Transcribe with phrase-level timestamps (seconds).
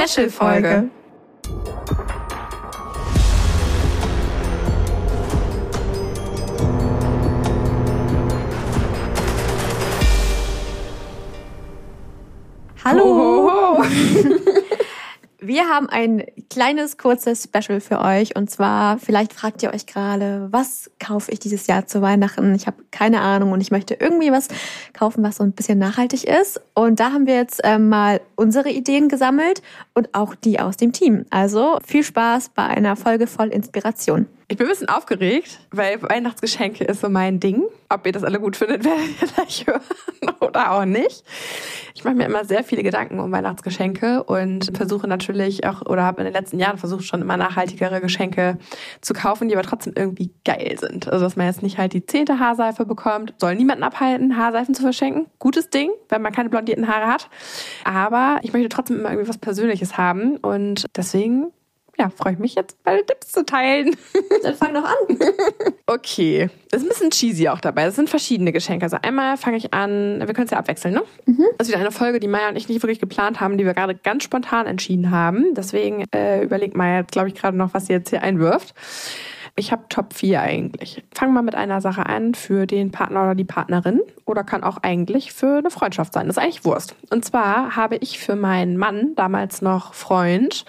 [0.00, 0.90] Special-Folge.
[12.82, 13.84] Hallo.
[15.50, 18.36] Wir haben ein kleines, kurzes Special für euch.
[18.36, 22.54] Und zwar, vielleicht fragt ihr euch gerade, was kaufe ich dieses Jahr zu Weihnachten?
[22.54, 24.46] Ich habe keine Ahnung und ich möchte irgendwie was
[24.92, 26.60] kaufen, was so ein bisschen nachhaltig ist.
[26.74, 29.60] Und da haben wir jetzt äh, mal unsere Ideen gesammelt
[29.92, 31.24] und auch die aus dem Team.
[31.30, 34.28] Also viel Spaß bei einer Folge voll Inspiration.
[34.50, 37.62] Ich bin ein bisschen aufgeregt, weil Weihnachtsgeschenke ist so mein Ding.
[37.88, 39.80] Ob ihr das alle gut findet, werdet ihr gleich hören
[40.40, 41.22] oder auch nicht.
[41.94, 46.22] Ich mache mir immer sehr viele Gedanken um Weihnachtsgeschenke und versuche natürlich auch, oder habe
[46.22, 48.58] in den letzten Jahren versucht, schon immer nachhaltigere Geschenke
[49.00, 51.06] zu kaufen, die aber trotzdem irgendwie geil sind.
[51.06, 53.34] Also, dass man jetzt nicht halt die zehnte Haarseife bekommt.
[53.38, 55.26] Soll niemanden abhalten, Haarseifen zu verschenken.
[55.38, 57.28] Gutes Ding, wenn man keine blondierten Haare hat.
[57.84, 61.52] Aber ich möchte trotzdem immer irgendwie was Persönliches haben und deswegen
[62.00, 63.94] ja, freue ich mich jetzt, meine Tipps zu teilen.
[64.42, 65.18] Dann fang doch an.
[65.86, 66.48] okay.
[66.70, 67.84] Es ist ein bisschen cheesy auch dabei.
[67.84, 68.84] Es sind verschiedene Geschenke.
[68.86, 71.02] Also einmal fange ich an, wir können es ja abwechseln, ne?
[71.26, 71.44] Mhm.
[71.58, 73.74] Das ist wieder eine Folge, die Maya und ich nicht wirklich geplant haben, die wir
[73.74, 75.52] gerade ganz spontan entschieden haben.
[75.54, 78.74] Deswegen äh, überlegt Maya, glaube ich, gerade noch, was sie jetzt hier einwirft.
[79.56, 81.02] Ich habe Top 4 eigentlich.
[81.14, 84.78] Fangen wir mit einer Sache an für den Partner oder die Partnerin oder kann auch
[84.78, 86.26] eigentlich für eine Freundschaft sein.
[86.26, 86.94] Das ist eigentlich Wurst.
[87.10, 90.64] Und zwar habe ich für meinen Mann, damals noch Freund,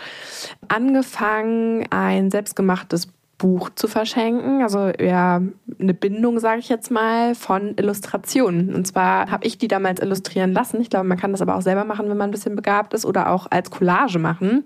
[0.67, 3.07] angefangen, ein selbstgemachtes
[3.41, 4.61] Buch zu verschenken.
[4.61, 5.41] Also ja,
[5.79, 8.75] eine Bindung, sage ich jetzt mal, von Illustrationen.
[8.75, 10.79] Und zwar habe ich die damals illustrieren lassen.
[10.79, 13.03] Ich glaube, man kann das aber auch selber machen, wenn man ein bisschen begabt ist
[13.03, 14.63] oder auch als Collage machen.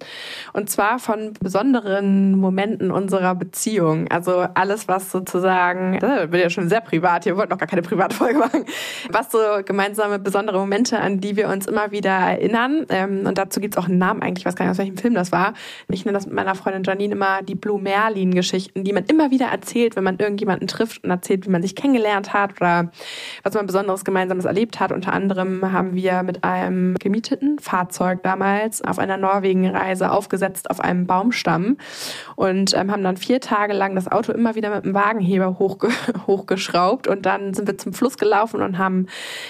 [0.52, 4.10] Und zwar von besonderen Momenten unserer Beziehung.
[4.10, 7.82] Also alles, was sozusagen, das wird ja schon sehr privat, hier wollt noch gar keine
[7.82, 8.66] Privatfolge machen,
[9.10, 12.86] was so gemeinsame besondere Momente, an die wir uns immer wieder erinnern.
[12.90, 14.98] Ähm, und dazu gibt es auch einen Namen eigentlich, ich weiß gar nicht, aus welchem
[14.98, 15.54] Film das war.
[15.88, 18.65] Ich nenne das mit meiner Freundin Janine immer die Blue Merlin-Geschichte.
[18.66, 21.76] Geschichten, die man immer wieder erzählt, wenn man irgendjemanden trifft und erzählt, wie man sich
[21.76, 22.92] kennengelernt hat oder
[23.44, 24.92] was man Besonderes Gemeinsames erlebt hat.
[24.92, 31.06] Unter anderem haben wir mit einem gemieteten Fahrzeug damals auf einer Norwegen-Reise aufgesetzt auf einem
[31.06, 31.78] Baumstamm
[32.36, 35.90] und ähm, haben dann vier Tage lang das Auto immer wieder mit dem Wagenheber hochge
[36.28, 39.08] hochgeschraubt und dann sind wir zum Fluss gelaufen und haben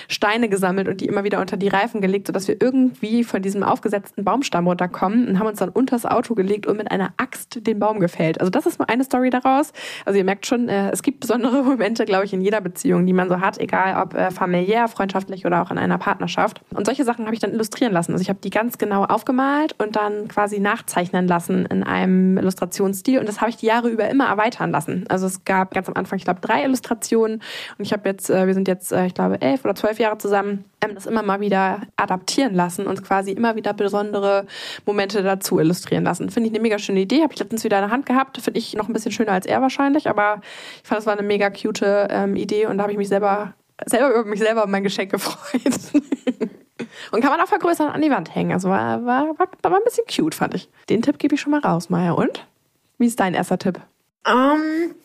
[0.07, 3.63] Steine gesammelt und die immer wieder unter die Reifen gelegt, sodass wir irgendwie von diesem
[3.63, 7.79] aufgesetzten Baumstamm runterkommen und haben uns dann unters Auto gelegt und mit einer Axt den
[7.79, 8.40] Baum gefällt.
[8.40, 9.71] Also das ist mal eine Story daraus.
[10.05, 13.13] Also ihr merkt schon, äh, es gibt besondere Momente, glaube ich, in jeder Beziehung, die
[13.13, 16.61] man so hat, egal ob äh, familiär, freundschaftlich oder auch in einer Partnerschaft.
[16.73, 18.11] Und solche Sachen habe ich dann illustrieren lassen.
[18.11, 23.19] Also ich habe die ganz genau aufgemalt und dann quasi nachzeichnen lassen in einem Illustrationsstil.
[23.19, 25.05] Und das habe ich die Jahre über immer erweitern lassen.
[25.09, 27.41] Also es gab ganz am Anfang, ich glaube, drei Illustrationen.
[27.77, 30.66] Und ich habe jetzt, äh, wir sind jetzt, ich glaube, elf oder zwölf Jahre zusammen,
[30.94, 34.46] das immer mal wieder adaptieren lassen und quasi immer wieder besondere
[34.85, 36.29] Momente dazu illustrieren lassen.
[36.29, 37.23] Finde ich eine mega schöne Idee.
[37.23, 38.38] Habe ich letztens wieder in der Hand gehabt.
[38.38, 40.41] Finde ich noch ein bisschen schöner als er wahrscheinlich, aber
[40.84, 43.53] ich fand, es war eine mega cute ähm, Idee und da habe ich mich selber,
[43.85, 45.63] selber über mich selber mein Geschenk gefreut.
[47.12, 48.52] und kann man auch vergrößern und an die Wand hängen.
[48.52, 50.69] Also war, war, war, war ein bisschen cute, fand ich.
[50.90, 52.12] Den Tipp gebe ich schon mal raus, Maya.
[52.12, 52.46] Und?
[52.97, 53.79] Wie ist dein erster Tipp?
[54.28, 54.96] Um, ähm,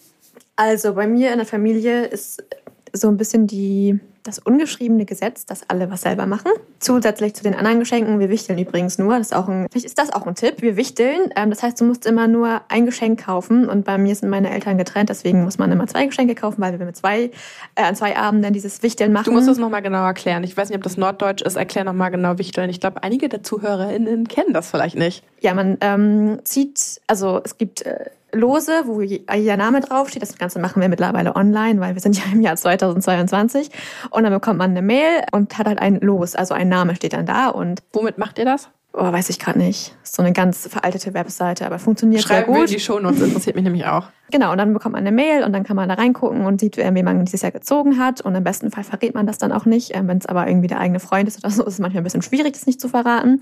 [0.56, 2.44] also bei mir in der Familie ist
[2.92, 6.50] so ein bisschen die das ungeschriebene Gesetz, dass alle was selber machen.
[6.78, 9.98] Zusätzlich zu den anderen Geschenken, wir wichteln übrigens nur, das ist auch ein, vielleicht ist
[9.98, 11.30] das auch ein Tipp, wir wichteln.
[11.36, 14.50] Ähm, das heißt, du musst immer nur ein Geschenk kaufen und bei mir sind meine
[14.50, 17.30] Eltern getrennt, deswegen muss man immer zwei Geschenke kaufen, weil wir mit zwei,
[17.74, 19.24] äh, an zwei Abenden dieses Wichteln machen.
[19.24, 20.44] Du musst das nochmal genau erklären.
[20.44, 22.70] Ich weiß nicht, ob das Norddeutsch ist, erklär nochmal genau Wichteln.
[22.70, 25.24] Ich glaube, einige der ZuhörerInnen kennen das vielleicht nicht.
[25.40, 30.22] Ja, man ähm, zieht, also es gibt äh, Lose, wo ihr Name draufsteht.
[30.22, 33.70] Das Ganze machen wir mittlerweile online, weil wir sind ja im Jahr 2022.
[34.10, 37.12] Und dann bekommt man eine Mail und hat halt ein Los, also ein Name steht
[37.12, 37.48] dann da.
[37.48, 38.70] Und womit macht ihr das?
[38.92, 39.94] Oh, weiß ich gerade nicht.
[40.02, 42.54] So eine ganz veraltete Webseite, aber funktioniert Schreiben sehr gut.
[42.56, 44.08] Schreiben wir die Shownotes, interessiert mich nämlich auch.
[44.32, 46.76] Genau, und dann bekommt man eine Mail und dann kann man da reingucken und sieht,
[46.76, 48.20] wie man dieses Jahr gezogen hat.
[48.20, 49.94] Und im besten Fall verrät man das dann auch nicht.
[49.94, 52.04] Ähm, Wenn es aber irgendwie der eigene Freund ist oder so, ist es manchmal ein
[52.04, 53.40] bisschen schwierig, das nicht zu verraten.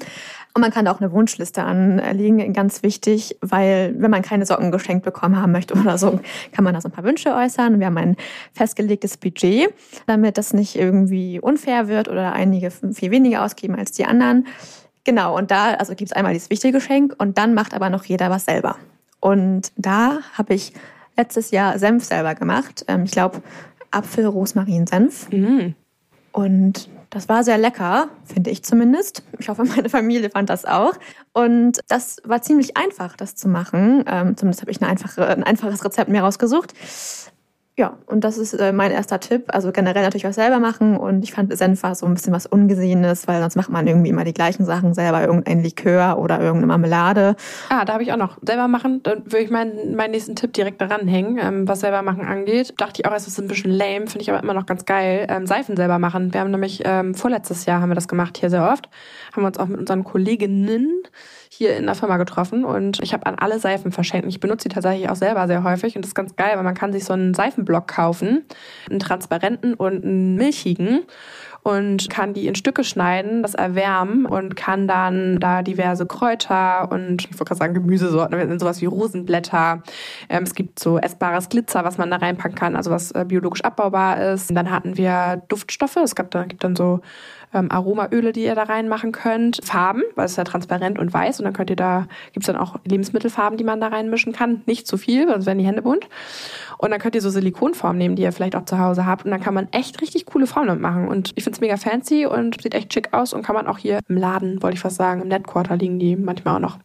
[0.53, 4.71] Und man kann da auch eine Wunschliste anlegen, ganz wichtig, weil wenn man keine Socken
[4.71, 6.21] geschenkt bekommen haben möchte oder so,
[6.53, 7.81] kann man da so ein paar Wünsche äußern.
[7.81, 8.17] Wir haben ein
[8.53, 9.73] festgelegtes Budget,
[10.07, 14.47] damit das nicht irgendwie unfair wird oder einige viel weniger ausgeben als die anderen.
[15.09, 18.05] Genau, und da also gibt es einmal dieses wichtige Geschenk und dann macht aber noch
[18.05, 18.77] jeder was selber.
[19.21, 20.75] Und da habe ich
[21.17, 22.85] letztes Jahr Senf selber gemacht.
[22.89, 23.41] Ähm, ich glaube,
[23.91, 25.31] Apfel, Rosmarin, Senf.
[25.31, 25.75] Mhm.
[26.33, 29.23] Und das war sehr lecker, finde ich zumindest.
[29.39, 30.93] Ich hoffe, meine Familie fand das auch.
[31.33, 34.05] Und das war ziemlich einfach, das zu machen.
[34.07, 36.75] Ähm, zumindest habe ich eine einfache, ein einfaches Rezept mir rausgesucht.
[37.79, 39.45] Ja, und das ist äh, mein erster Tipp.
[39.55, 40.97] Also generell natürlich was selber machen.
[40.97, 44.09] Und ich fand Senf war so ein bisschen was Ungesehenes, weil sonst macht man irgendwie
[44.09, 47.37] immer die gleichen Sachen selber, irgendein Likör oder irgendeine Marmelade.
[47.69, 49.05] Ah, da habe ich auch noch selber machen.
[49.05, 52.75] Dann würde ich meinen, meinen nächsten Tipp direkt daran hängen, ähm, was selber machen angeht.
[52.79, 55.29] Dachte ich auch, es ist ein bisschen lame, finde ich aber immer noch ganz geil.
[55.31, 56.35] Ähm, Seifen selber machen.
[56.35, 58.89] Wir haben nämlich ähm, vorletztes Jahr haben wir das gemacht hier sehr oft.
[59.33, 61.05] Haben wir uns auch mit unseren Kolleginnen
[61.51, 64.27] hier in der Firma getroffen und ich habe an alle Seifen verschenkt.
[64.29, 66.75] Ich benutze sie tatsächlich auch selber sehr häufig und das ist ganz geil, weil man
[66.75, 68.45] kann sich so einen Seifenblock kaufen,
[68.89, 71.01] einen transparenten und einen milchigen
[71.63, 77.25] und kann die in Stücke schneiden, das erwärmen und kann dann da diverse Kräuter und
[77.25, 79.83] ich wollte gerade sagen Gemüsesorten, sowas wie Rosenblätter.
[80.29, 83.63] Ähm, es gibt so essbares Glitzer, was man da reinpacken kann, also was äh, biologisch
[83.63, 84.51] abbaubar ist.
[84.51, 85.97] Und dann hatten wir Duftstoffe.
[85.97, 87.01] Es gab da, gibt dann so
[87.55, 89.61] ähm, Aromaöle, die ihr da reinmachen könnt.
[89.65, 91.41] Farben, weil es ja transparent und weiß.
[91.41, 94.63] Und dann könnt ihr da, gibt's dann auch Lebensmittelfarben, die man da reinmischen kann.
[94.67, 96.09] Nicht zu viel, sonst werden die Hände bunt.
[96.79, 99.25] Und dann könnt ihr so Silikonformen nehmen, die ihr vielleicht auch zu Hause habt.
[99.25, 101.09] Und dann kann man echt richtig coole Formen machen.
[101.09, 103.79] Und ich finde es mega fancy und sieht echt schick aus und kann man auch
[103.79, 106.79] hier im Laden, wollte ich fast sagen, im Netquarter liegen die manchmal auch noch.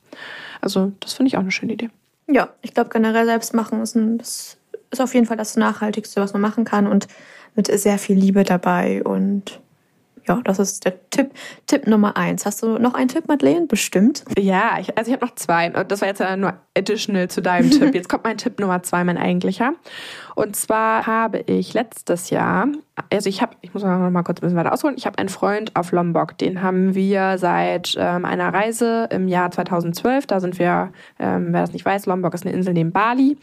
[0.62, 1.89] Also das finde ich auch eine schöne Idee.
[2.27, 4.57] Ja, ich glaube generell selbst machen ist, ein, ist
[5.00, 7.07] auf jeden Fall das Nachhaltigste, was man machen kann und
[7.56, 9.60] mit sehr viel Liebe dabei und
[10.27, 11.31] ja, das ist der Tipp,
[11.67, 12.45] Tipp Nummer eins.
[12.45, 13.67] Hast du noch einen Tipp, Madeleine?
[13.67, 14.23] Bestimmt.
[14.37, 15.69] Ja, ich, also ich habe noch zwei.
[15.69, 17.93] Das war jetzt nur additional zu deinem Tipp.
[17.95, 19.73] Jetzt kommt mein Tipp Nummer zwei, mein eigentlicher.
[20.35, 22.67] Und zwar habe ich letztes Jahr,
[23.11, 25.29] also ich habe, ich muss noch mal kurz ein bisschen weiter ausholen, ich habe einen
[25.29, 30.57] Freund auf Lombok, den haben wir seit ähm, einer Reise im Jahr 2012, da sind
[30.57, 33.37] wir, ähm, wer das nicht weiß, Lombok ist eine Insel neben Bali,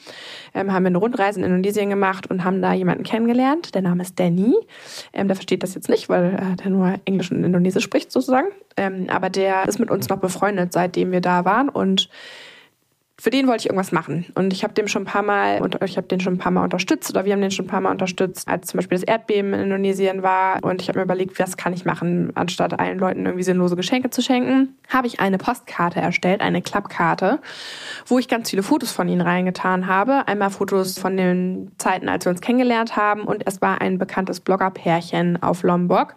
[0.53, 4.03] ähm, haben wir eine Rundreise in Indonesien gemacht und haben da jemanden kennengelernt, der Name
[4.03, 4.55] ist Danny,
[5.13, 8.49] ähm, der versteht das jetzt nicht, weil äh, der nur Englisch und Indonesisch spricht sozusagen,
[8.77, 12.09] ähm, aber der ist mit uns noch befreundet, seitdem wir da waren und
[13.21, 14.25] für den wollte ich irgendwas machen.
[14.35, 16.53] Und ich habe dem schon ein paar Mal, und ich habe den schon ein paar
[16.53, 19.05] Mal unterstützt oder wir haben den schon ein paar Mal unterstützt, als zum Beispiel das
[19.05, 20.59] Erdbeben in Indonesien war.
[20.63, 24.09] Und ich habe mir überlegt, was kann ich machen, anstatt allen Leuten irgendwie sinnlose Geschenke
[24.09, 27.41] zu schenken, habe ich eine Postkarte erstellt, eine Klappkarte,
[28.07, 30.27] wo ich ganz viele Fotos von ihnen reingetan habe.
[30.27, 33.23] Einmal Fotos von den Zeiten, als wir uns kennengelernt haben.
[33.23, 36.15] Und es war ein bekanntes Bloggerpärchen auf Lombok,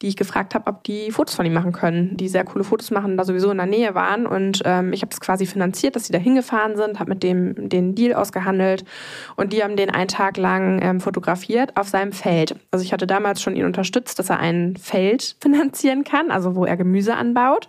[0.00, 2.90] die ich gefragt habe, ob die Fotos von ihm machen können, die sehr coole Fotos
[2.90, 4.26] machen, da sowieso in der Nähe waren.
[4.26, 7.22] Und ähm, ich habe das quasi finanziert, dass sie da hingefahren gefahren sind, habe mit
[7.22, 8.84] dem den Deal ausgehandelt
[9.36, 12.56] und die haben den einen Tag lang ähm, fotografiert auf seinem Feld.
[12.70, 16.64] Also ich hatte damals schon ihn unterstützt, dass er ein Feld finanzieren kann, also wo
[16.64, 17.68] er Gemüse anbaut.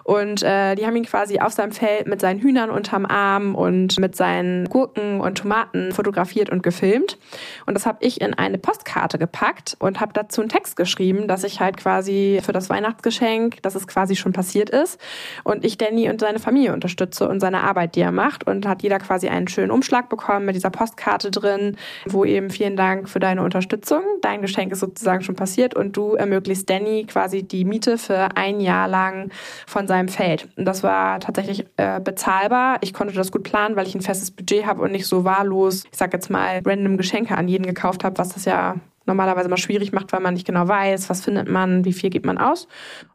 [0.11, 3.97] Und äh, die haben ihn quasi auf seinem Feld mit seinen Hühnern unterm Arm und
[3.97, 7.17] mit seinen Gurken und Tomaten fotografiert und gefilmt.
[7.65, 11.45] Und das habe ich in eine Postkarte gepackt und habe dazu einen Text geschrieben, dass
[11.45, 14.99] ich halt quasi für das Weihnachtsgeschenk, dass es quasi schon passiert ist
[15.45, 18.45] und ich Danny und seine Familie unterstütze und seine Arbeit, die er macht.
[18.45, 22.75] Und hat jeder quasi einen schönen Umschlag bekommen mit dieser Postkarte drin, wo eben vielen
[22.75, 24.01] Dank für deine Unterstützung.
[24.21, 28.59] Dein Geschenk ist sozusagen schon passiert und du ermöglichst Danny quasi die Miete für ein
[28.59, 29.31] Jahr lang
[29.65, 30.49] von seinem Feld.
[30.55, 32.77] Und das war tatsächlich äh, bezahlbar.
[32.81, 35.83] Ich konnte das gut planen, weil ich ein festes Budget habe und nicht so wahllos,
[35.91, 38.75] ich sag jetzt mal, random Geschenke an jeden gekauft habe, was das ja
[39.11, 42.25] normalerweise mal schwierig macht, weil man nicht genau weiß, was findet man, wie viel gibt
[42.25, 42.67] man aus.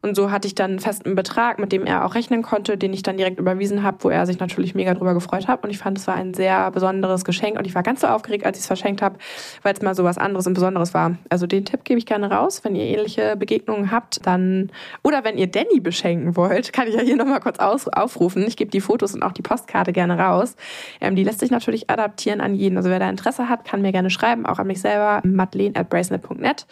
[0.03, 2.93] Und so hatte ich dann einen festen Betrag, mit dem er auch rechnen konnte, den
[2.93, 5.65] ich dann direkt überwiesen habe, wo er sich natürlich mega drüber gefreut hat.
[5.65, 8.45] Und ich fand, es war ein sehr besonderes Geschenk und ich war ganz so aufgeregt,
[8.45, 9.19] als ich es verschenkt habe,
[9.63, 11.17] weil es mal so was anderes und Besonderes war.
[11.29, 14.71] Also den Tipp gebe ich gerne raus, wenn ihr ähnliche Begegnungen habt, dann
[15.03, 18.47] oder wenn ihr Danny beschenken wollt, kann ich ja hier nochmal kurz aus, aufrufen.
[18.47, 20.57] Ich gebe die Fotos und auch die Postkarte gerne raus.
[21.01, 22.77] Ähm, die lässt sich natürlich adaptieren an jeden.
[22.77, 25.21] Also wer da Interesse hat, kann mir gerne schreiben, auch an mich selber.
[25.25, 26.67] Madeleine bracelet.net.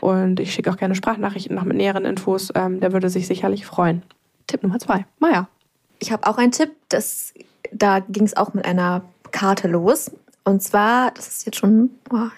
[0.00, 2.50] Und ich schicke auch gerne Sprachnachrichten noch mit näheren Infos.
[2.54, 4.02] Ähm, der würde sich sicherlich freuen.
[4.46, 5.04] Tipp Nummer zwei.
[5.18, 5.48] Maja.
[5.98, 6.70] Ich habe auch einen Tipp.
[6.88, 7.34] Das,
[7.72, 10.10] da ging es auch mit einer Karte los.
[10.44, 12.28] Und zwar, das ist jetzt schon, oh,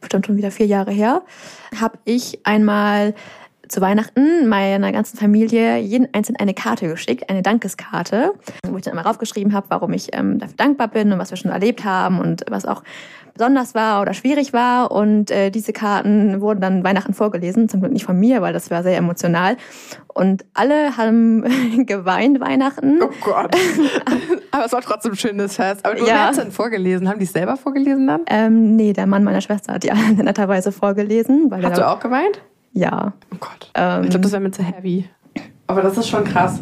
[0.00, 1.22] bestimmt schon wieder vier Jahre her,
[1.78, 3.14] habe ich einmal
[3.68, 8.32] zu Weihnachten meiner ganzen Familie jeden einzelnen eine Karte geschickt, eine Dankeskarte,
[8.66, 11.36] wo ich dann immer raufgeschrieben habe, warum ich ähm, dafür dankbar bin und was wir
[11.36, 12.82] schon erlebt haben und was auch
[13.38, 14.90] besonders war oder schwierig war.
[14.90, 18.70] Und äh, diese Karten wurden dann Weihnachten vorgelesen, zum Glück nicht von mir, weil das
[18.70, 19.56] war sehr emotional.
[20.12, 21.44] Und alle haben
[21.86, 23.00] geweint Weihnachten.
[23.00, 23.56] Oh Gott.
[24.50, 25.86] Aber es war trotzdem ein schönes Fest.
[25.86, 26.26] Aber du ja.
[26.26, 27.08] hast denn vorgelesen?
[27.08, 28.22] Haben die es selber vorgelesen dann?
[28.26, 31.50] Ähm, nee, der Mann meiner Schwester hat die alle netterweise vorgelesen.
[31.50, 32.40] Weil Hast du auch geweint?
[32.72, 33.12] Ja.
[33.32, 33.70] Oh Gott.
[33.74, 35.08] Ähm, ich glaube, das wäre mir zu heavy.
[35.66, 36.60] Aber das ist schon krass.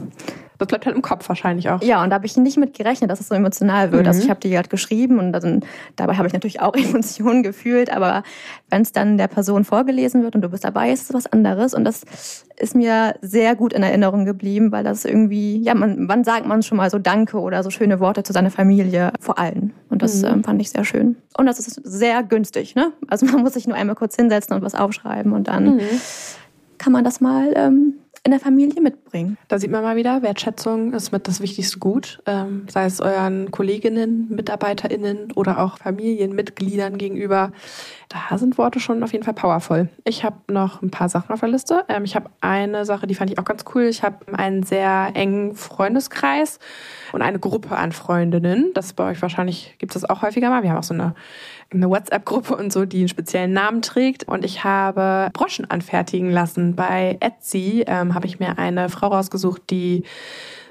[0.59, 1.83] Das bleibt halt im Kopf wahrscheinlich auch.
[1.83, 4.03] Ja, und da habe ich nicht mit gerechnet, dass es so emotional wird.
[4.03, 4.09] Mhm.
[4.09, 5.65] Also ich habe die halt geschrieben und dann,
[5.97, 8.23] dabei habe ich natürlich auch Emotionen gefühlt, aber
[8.71, 11.75] wenn es dann der Person vorgelesen wird und du bist dabei, ist es was anderes.
[11.75, 12.05] Und das
[12.59, 16.63] ist mir sehr gut in Erinnerung geblieben, weil das irgendwie, ja, man, wann sagt man
[16.63, 19.73] schon mal so Danke oder so schöne Worte zu seiner Familie vor allen.
[19.91, 20.29] Und das mhm.
[20.29, 21.17] ähm, fand ich sehr schön.
[21.37, 22.93] Und das ist sehr günstig, ne?
[23.09, 25.81] Also man muss sich nur einmal kurz hinsetzen und was aufschreiben und dann mhm.
[26.79, 27.95] kann man das mal ähm,
[28.25, 28.83] in der Familie
[29.17, 29.39] mitbringen.
[29.49, 33.51] Da sieht man mal wieder, Wertschätzung ist mit das wichtigste Gut, ähm, sei es euren
[33.51, 37.53] Kolleginnen, MitarbeiterInnen oder auch Familienmitgliedern gegenüber.
[38.09, 39.89] Da sind Worte schon auf jeden Fall powerful.
[40.05, 41.85] Ich habe noch ein paar Sachen auf der Liste.
[41.89, 43.85] Ähm, ich habe eine Sache, die fand ich auch ganz cool.
[43.85, 46.59] Ich habe einen sehr engen Freundeskreis
[47.13, 48.71] und eine Gruppe an Freundinnen.
[48.75, 50.63] Das bei euch wahrscheinlich gibt es das auch häufiger mal.
[50.63, 51.15] Wir haben auch so eine
[51.71, 54.25] eine WhatsApp-Gruppe und so, die einen speziellen Namen trägt.
[54.25, 56.77] Und ich habe Broschen anfertigen lassen.
[56.77, 60.05] Bei Etsy ähm, habe ich mir eine Frau rausgesucht, die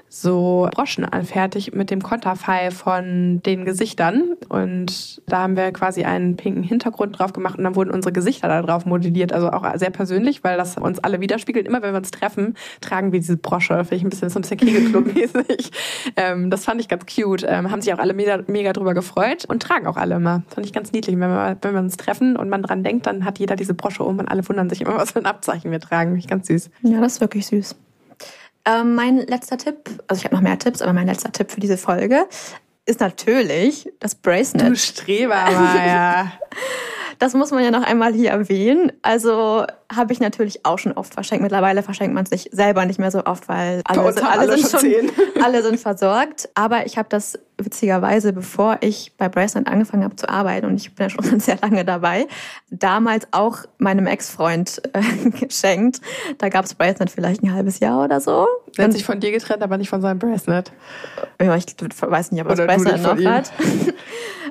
[0.08, 4.34] so Broschen anfertigt mit dem Konterfei von den Gesichtern.
[4.48, 8.48] Und da haben wir quasi einen pinken Hintergrund drauf gemacht und dann wurden unsere Gesichter
[8.48, 9.32] da drauf modelliert.
[9.32, 11.66] Also auch sehr persönlich, weil das uns alle widerspiegelt.
[11.66, 13.74] Immer wenn wir uns treffen, tragen wir diese Brosche.
[13.84, 15.70] Finde ich ein bisschen so ein bisschen Kegelclub-mäßig.
[16.16, 17.44] ähm, das fand ich ganz cute.
[17.46, 20.42] Ähm, haben sich auch alle mega, mega drüber gefreut und tragen auch alle immer.
[20.48, 21.18] Fand ich ganz niedlich.
[21.18, 24.04] Wenn wir, wenn wir uns treffen und man dran denkt, dann hat jeder diese Brosche
[24.04, 26.10] um und alle wundern sich immer, was für ein Abzeichen wir tragen.
[26.10, 26.70] Finde ich ganz süß.
[26.82, 27.76] Ja, das ist wirklich süß.
[28.66, 29.76] Ähm, mein letzter Tipp,
[30.08, 32.26] also ich habe noch mehr Tipps, aber mein letzter Tipp für diese Folge
[32.84, 34.70] ist natürlich das Bracelet.
[34.70, 36.32] Du Streber, aber ja.
[37.18, 38.92] Das muss man ja noch einmal hier erwähnen.
[39.02, 41.42] Also habe ich natürlich auch schon oft verschenkt.
[41.42, 44.58] Mittlerweile verschenkt man es sich selber nicht mehr so oft, weil alle, sind, alle, alle,
[44.58, 45.10] sind schon,
[45.42, 46.48] alle sind versorgt.
[46.54, 50.94] Aber ich habe das witzigerweise, bevor ich bei Bracelet angefangen habe zu arbeiten, und ich
[50.94, 52.26] bin ja schon sehr lange dabei,
[52.70, 56.00] damals auch meinem Ex-Freund äh, geschenkt.
[56.38, 58.46] Da gab es Bracelet vielleicht ein halbes Jahr oder so.
[58.76, 60.72] Er hat sich von dir getrennt, aber nicht von seinem Bracelet.
[61.40, 61.66] Ja, ich
[62.02, 63.52] weiß nicht, ob er das Bracelet noch hat.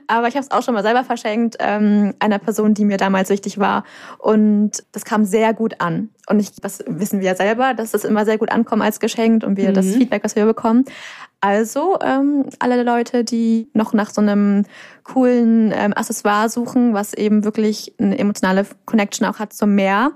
[0.07, 3.29] Aber ich habe es auch schon mal selber verschenkt, ähm, einer Person, die mir damals
[3.29, 3.83] wichtig war.
[4.17, 6.09] Und das kam sehr gut an.
[6.27, 9.43] Und ich, das wissen wir ja selber, dass das immer sehr gut ankommt als Geschenk
[9.43, 9.73] und wir mhm.
[9.73, 10.85] das Feedback, was wir bekommen.
[11.41, 14.65] Also ähm, alle Leute, die noch nach so einem
[15.05, 20.13] coolen ähm, Accessoire suchen, was eben wirklich eine emotionale Connection auch hat zum Meer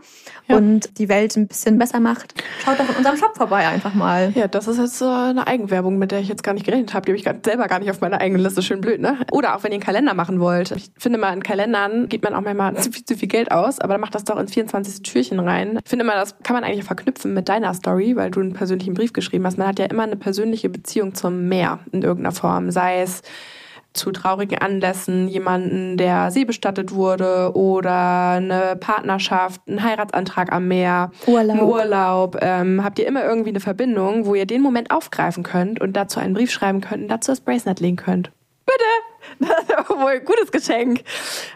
[0.48, 0.58] ja.
[0.58, 2.34] und die Welt ein bisschen besser macht,
[2.66, 4.32] schaut doch in unserem Shop vorbei einfach mal.
[4.34, 7.06] Ja, das ist jetzt so eine Eigenwerbung, mit der ich jetzt gar nicht gerechnet habe.
[7.06, 8.64] Die habe ich selber gar nicht auf meiner eigenen Liste.
[8.64, 9.20] Schön blöd, ne?
[9.32, 10.72] Oder auch wenn ihr einen Kalender machen wollt.
[10.72, 13.80] Ich finde mal, in Kalendern geht man auch manchmal zu viel, zu viel Geld aus,
[13.80, 15.04] aber dann macht das doch ins 24.
[15.04, 15.80] Türchen rein.
[15.84, 18.96] Ich finde immer, das kann man eigentlich verknüpfen mit deiner Story, weil du einen persönlichen
[18.96, 19.60] Brief geschrieben hast.
[19.60, 22.72] Man hat ja immer eine persönliche Beziehung zum Meer in irgendeiner Form.
[22.72, 23.22] Sei es
[23.94, 31.62] zu traurigen Anlässen jemanden, der seebestattet wurde oder eine Partnerschaft, ein Heiratsantrag am Meer, Urlaub.
[31.62, 32.38] Urlaub.
[32.42, 36.20] Ähm, habt ihr immer irgendwie eine Verbindung, wo ihr den Moment aufgreifen könnt und dazu
[36.20, 38.32] einen Brief schreiben könnt und dazu das Bracelet legen könnt?
[38.66, 39.09] Bitte!
[39.68, 41.04] Das ist wohl ein gutes Geschenk.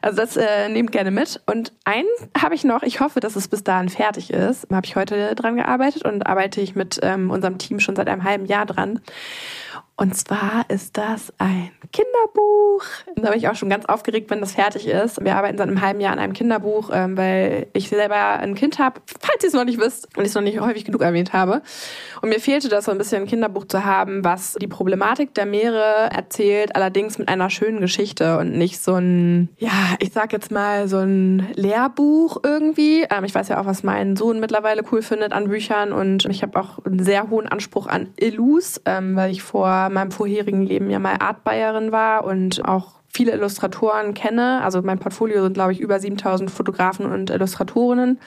[0.01, 1.41] Also das äh, nehmt gerne mit.
[1.45, 4.67] Und einen habe ich noch, ich hoffe, dass es bis dahin fertig ist.
[4.71, 8.23] Habe ich heute dran gearbeitet und arbeite ich mit ähm, unserem Team schon seit einem
[8.23, 9.01] halben Jahr dran.
[9.95, 12.83] Und zwar ist das ein Kinderbuch.
[13.15, 15.23] Da bin ich auch schon ganz aufgeregt, wenn das fertig ist.
[15.23, 18.79] Wir arbeiten seit einem halben Jahr an einem Kinderbuch, ähm, weil ich selber ein Kind
[18.79, 21.31] habe, falls ihr es noch nicht wisst und ich es noch nicht häufig genug erwähnt
[21.31, 21.61] habe.
[22.23, 25.45] Und mir fehlte das so ein bisschen ein Kinderbuch zu haben, was die Problematik der
[25.45, 30.51] Meere erzählt, allerdings mit einer schönen Geschichte und nicht so ein, ja, ich sag jetzt
[30.51, 33.05] mal so ein Lehrbuch irgendwie.
[33.11, 36.41] Ähm, ich weiß ja auch, was mein Sohn mittlerweile cool findet an Büchern und ich
[36.41, 40.89] habe auch einen sehr hohen Anspruch an Illus, ähm, weil ich vor meinem vorherigen Leben
[40.89, 44.62] ja mal Artbayerin war und auch viele Illustratoren kenne.
[44.63, 48.20] Also mein Portfolio sind, glaube ich, über 7000 Fotografen und Illustratorinnen.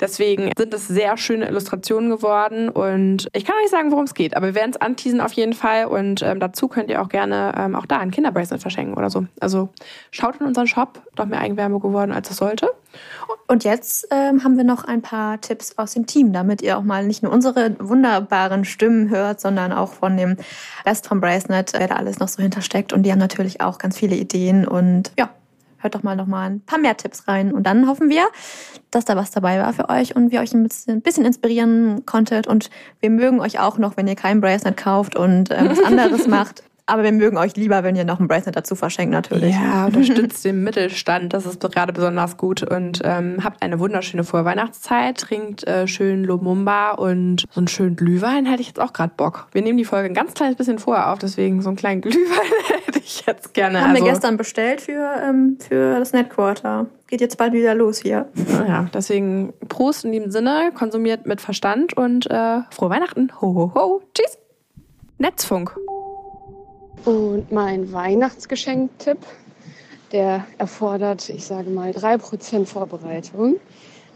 [0.00, 4.36] Deswegen sind es sehr schöne Illustrationen geworden und ich kann nicht sagen, worum es geht,
[4.36, 7.52] aber wir werden es anteasen auf jeden Fall und ähm, dazu könnt ihr auch gerne
[7.56, 9.26] ähm, auch da ein Kinderbracelet verschenken oder so.
[9.40, 9.70] Also
[10.12, 12.70] schaut in unseren Shop, doch mehr Eigenwärme geworden, als es sollte.
[13.46, 16.82] Und jetzt ähm, haben wir noch ein paar Tipps aus dem Team, damit ihr auch
[16.82, 20.36] mal nicht nur unsere wunderbaren Stimmen hört, sondern auch von dem
[20.84, 22.92] Rest vom Bracelet, wer da alles noch so hintersteckt.
[22.92, 25.30] Und die haben natürlich auch ganz viele Ideen und ja,
[25.78, 27.52] hört doch mal noch mal ein paar mehr Tipps rein.
[27.52, 28.28] Und dann hoffen wir,
[28.90, 32.04] dass da was dabei war für euch und wir euch ein bisschen, ein bisschen inspirieren
[32.06, 32.46] konntet.
[32.46, 36.26] Und wir mögen euch auch noch, wenn ihr kein Bracelet kauft und äh, was anderes
[36.28, 36.62] macht.
[36.88, 39.54] Aber wir mögen euch lieber, wenn ihr noch ein Bracelet dazu verschenkt, natürlich.
[39.54, 41.34] Ja, unterstützt den Mittelstand.
[41.34, 42.62] Das ist gerade besonders gut.
[42.62, 45.18] Und ähm, habt eine wunderschöne Vorweihnachtszeit.
[45.18, 49.48] Trinkt äh, schön Lumumba und so einen schönen Glühwein hätte ich jetzt auch gerade Bock.
[49.52, 52.52] Wir nehmen die Folge ein ganz kleines bisschen vorher auf, deswegen so einen kleinen Glühwein
[52.86, 53.82] hätte ich jetzt gerne.
[53.82, 56.86] Haben also, wir gestern bestellt für, ähm, für das Netquarter.
[57.06, 58.28] Geht jetzt bald wieder los hier.
[58.66, 63.30] Ja, deswegen Prost in diesem Sinne, konsumiert mit Verstand und äh, frohe Weihnachten.
[63.42, 64.02] Ho, ho, ho.
[64.14, 64.38] Tschüss.
[65.18, 65.76] Netzfunk.
[67.04, 69.18] Und mein Weihnachtsgeschenktipp,
[70.12, 73.56] der erfordert, ich sage mal, 3% Vorbereitung.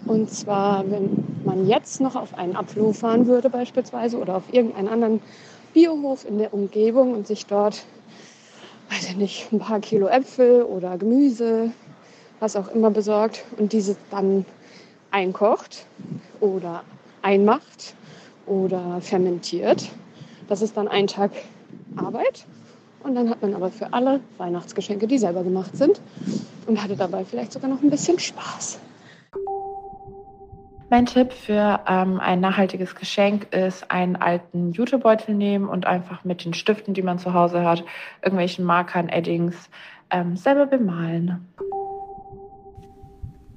[0.06, 4.88] Und zwar, wenn man jetzt noch auf einen Apfel fahren würde beispielsweise oder auf irgendeinen
[4.88, 5.20] anderen
[5.74, 7.84] Biohof in der Umgebung und sich dort,
[8.90, 11.70] weiß ich nicht, ein paar Kilo Äpfel oder Gemüse,
[12.40, 14.44] was auch immer besorgt und diese dann
[15.10, 15.86] einkocht
[16.40, 16.82] oder
[17.22, 17.94] einmacht
[18.46, 19.88] oder fermentiert.
[20.48, 21.30] Das ist dann ein Tag
[21.96, 22.46] Arbeit
[23.02, 26.00] und dann hat man aber für alle Weihnachtsgeschenke, die selber gemacht sind
[26.66, 28.78] und hatte dabei vielleicht sogar noch ein bisschen Spaß.
[30.90, 36.44] Mein Tipp für ähm, ein nachhaltiges Geschenk ist, einen alten Jutebeutel nehmen und einfach mit
[36.44, 37.82] den Stiften, die man zu Hause hat,
[38.20, 39.70] irgendwelchen Markern, Eddings
[40.10, 41.48] ähm, selber bemalen.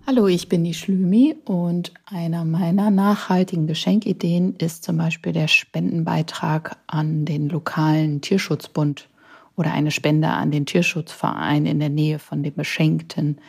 [0.07, 6.77] Hallo, ich bin die Schlümi und einer meiner nachhaltigen Geschenkideen ist zum Beispiel der Spendenbeitrag
[6.85, 9.09] an den lokalen Tierschutzbund
[9.55, 13.41] oder eine Spende an den Tierschutzverein in der Nähe von dem Beschenkten.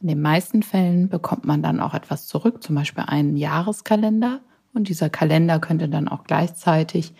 [0.00, 4.40] In den meisten Fällen bekommt man dann auch etwas zurück, zum Beispiel einen Jahreskalender.
[4.72, 7.12] Und dieser Kalender könnte dann auch gleichzeitig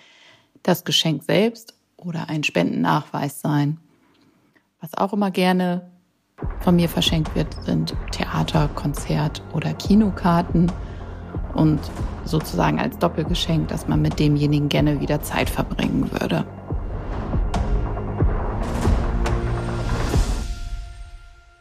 [0.62, 3.78] das Geschenk selbst oder ein Spendennachweis sein.
[4.78, 5.90] Was auch immer gerne
[6.60, 10.70] von mir verschenkt wird, sind Theater, Konzert oder Kinokarten.
[11.54, 11.80] Und
[12.24, 16.44] sozusagen als Doppelgeschenk, dass man mit demjenigen gerne wieder Zeit verbringen würde.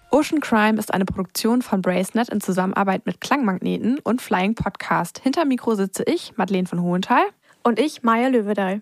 [0.09, 5.19] Ocean Crime ist eine Produktion von Bracenet in Zusammenarbeit mit Klangmagneten und Flying Podcast.
[5.21, 7.23] Hinter Mikro sitze ich, Madeleine von Hohenthal.
[7.63, 8.81] Und ich, Maya Löwedal.